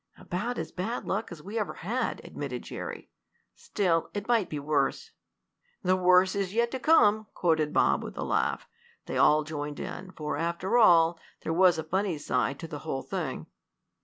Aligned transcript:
"About 0.17 0.57
as 0.57 0.71
bad 0.71 1.05
luck 1.05 1.31
as 1.31 1.43
we 1.43 1.59
ever 1.59 1.75
had," 1.75 2.21
admitted 2.23 2.63
Jerry. 2.63 3.11
"Still 3.53 4.09
it 4.15 4.27
might 4.27 4.49
be 4.49 4.57
worse." 4.57 5.11
"The 5.83 5.95
worst 5.95 6.35
is 6.35 6.55
yet 6.55 6.71
to 6.71 6.79
come," 6.79 7.27
quoted 7.35 7.71
Bob, 7.71 8.03
with 8.03 8.17
a 8.17 8.23
laugh. 8.23 8.67
They 9.05 9.17
all 9.19 9.43
joined 9.43 9.79
in, 9.79 10.09
for, 10.13 10.37
after 10.37 10.75
all, 10.79 11.19
there 11.41 11.53
was 11.53 11.77
a 11.77 11.83
funny 11.83 12.17
side 12.17 12.57
to 12.61 12.67
the 12.67 12.79
whole 12.79 13.03
thing. 13.03 13.45